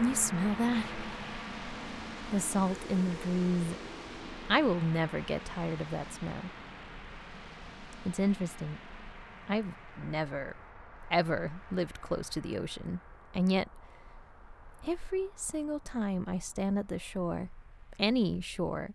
[0.00, 0.86] Can you smell that?
[2.32, 3.76] The salt in the breeze.
[4.48, 6.40] I will never get tired of that smell.
[8.06, 8.78] It's interesting.
[9.46, 9.66] I've
[10.10, 10.56] never,
[11.10, 13.00] ever lived close to the ocean.
[13.34, 13.68] And yet,
[14.88, 17.50] every single time I stand at the shore,
[17.98, 18.94] any shore,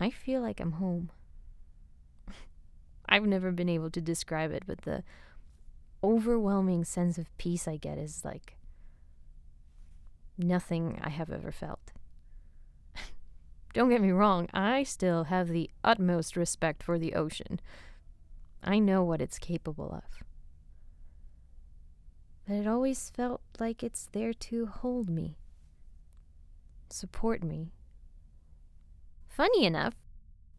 [0.00, 1.12] I feel like I'm home.
[3.08, 5.04] I've never been able to describe it, but the
[6.02, 8.56] overwhelming sense of peace I get is like
[10.42, 11.92] nothing I have ever felt.
[13.74, 17.60] Don't get me wrong, I still have the utmost respect for the ocean.
[18.62, 20.24] I know what it's capable of.
[22.46, 25.36] But it always felt like it's there to hold me,
[26.88, 27.72] support me.
[29.28, 29.94] Funny enough,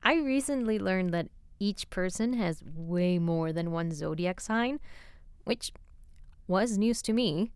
[0.02, 1.28] I recently learned that
[1.60, 4.80] each person has way more than one zodiac sign,
[5.44, 5.72] which
[6.48, 7.52] was news to me.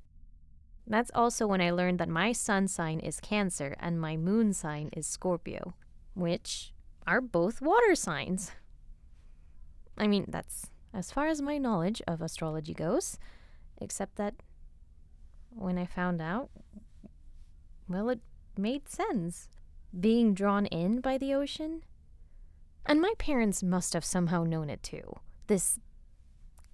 [0.88, 4.90] That's also when I learned that my sun sign is Cancer and my moon sign
[4.94, 5.74] is Scorpio,
[6.14, 6.74] which
[7.08, 8.52] are both water signs.
[9.98, 13.18] I mean, that's as far as my knowledge of astrology goes,
[13.82, 14.36] except that
[15.50, 16.50] when I found out,
[17.88, 18.20] well, it
[18.58, 19.50] made sense.
[19.98, 21.84] Being drawn in by the ocean.
[22.86, 25.16] And my parents must have somehow known it too.
[25.48, 25.80] This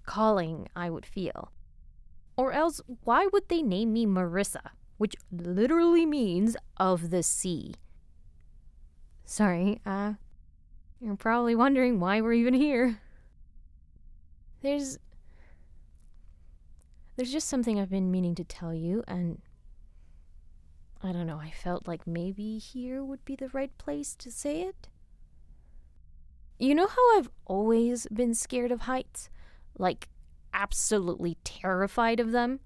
[0.04, 1.52] calling I would feel.
[2.36, 7.74] Or else, why would they name me Marissa, which literally means of the sea?
[9.24, 10.14] Sorry, uh,
[11.00, 13.00] you're probably wondering why we're even here.
[14.62, 14.98] There's.
[17.16, 19.40] There's just something I've been meaning to tell you, and.
[21.04, 24.62] I don't know, I felt like maybe here would be the right place to say
[24.62, 24.88] it.
[26.60, 29.28] You know how I've always been scared of heights?
[29.76, 30.08] Like,
[30.52, 32.60] absolutely terrified of them?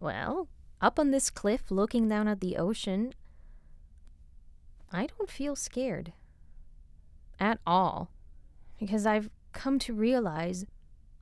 [0.00, 0.48] Well,
[0.80, 3.14] up on this cliff looking down at the ocean,
[4.92, 6.12] I don't feel scared.
[7.38, 8.10] At all.
[8.78, 10.66] Because I've come to realize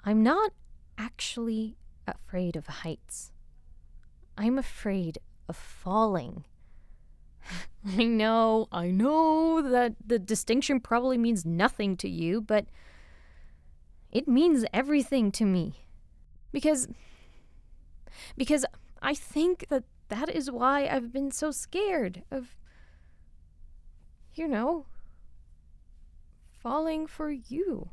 [0.04, 0.52] I'm not
[0.96, 1.76] actually
[2.06, 3.32] afraid of heights.
[4.36, 5.18] I'm afraid
[5.48, 6.44] of falling.
[7.98, 12.66] I know, I know that the distinction probably means nothing to you, but
[14.12, 15.84] it means everything to me.
[16.52, 16.88] Because
[18.36, 18.64] because
[19.02, 22.56] I think that that is why I've been so scared of
[24.34, 24.86] you know
[26.50, 27.90] falling for you.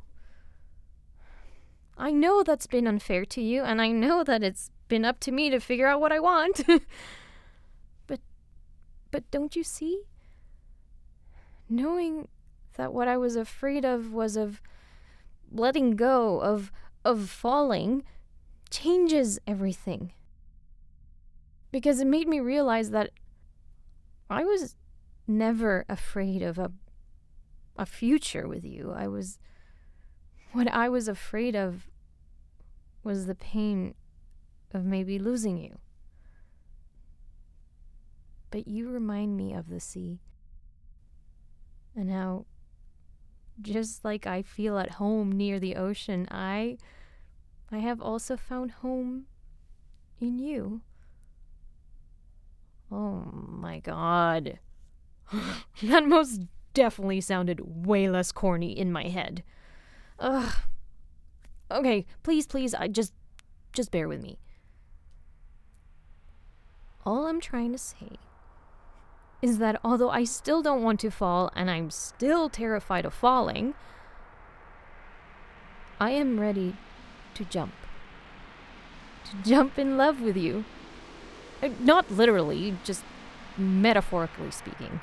[1.98, 5.32] I know that's been unfair to you, and I know that it's been up to
[5.32, 6.62] me to figure out what I want.
[8.08, 8.20] but
[9.12, 10.04] but don't you see?
[11.70, 12.28] Knowing
[12.76, 14.62] that what I was afraid of was of
[15.52, 16.72] letting go of
[17.06, 18.04] of falling
[18.70, 20.12] changes everything.
[21.72, 23.12] Because it made me realize that
[24.30, 24.76] I was
[25.28, 26.72] never afraid of a
[27.78, 28.94] a future with you.
[28.96, 29.40] I was
[30.52, 31.88] what I was afraid of
[33.04, 33.94] was the pain
[34.74, 35.78] of maybe losing you.
[38.50, 40.20] But you remind me of the sea
[41.96, 42.46] and how
[43.62, 46.78] just like I feel at home near the ocean, I
[47.72, 49.26] I have also found home
[50.20, 50.82] in you.
[52.92, 54.60] Oh my god.
[55.84, 56.42] that most
[56.74, 59.44] definitely sounded way less corny in my head.
[60.20, 60.54] Ugh.
[61.70, 63.14] Okay, please, please, I just
[63.74, 64.40] just bear with me.
[67.06, 68.18] All I'm trying to say
[69.42, 73.76] is that although I still don't want to fall and I'm still terrified of falling,
[76.00, 76.76] I am ready
[77.36, 77.74] to jump.
[79.26, 80.66] To jump in love with you.
[81.62, 83.04] Uh, not literally, just
[83.58, 85.02] metaphorically speaking.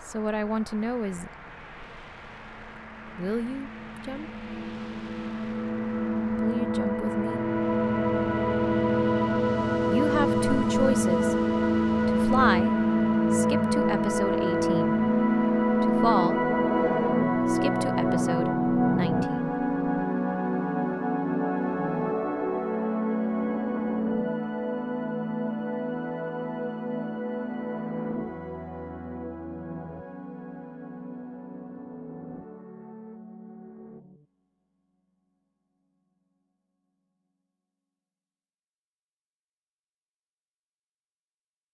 [0.00, 1.26] So, what I want to know is
[3.20, 3.66] will you
[4.04, 4.28] jump?
[6.38, 7.28] Will you jump with me?
[9.96, 11.51] You have two choices
[12.32, 12.60] fly,
[13.30, 14.62] skip to episode 18.
[15.82, 16.32] To fall,
[17.46, 18.48] skip to episode
[18.96, 19.41] 19.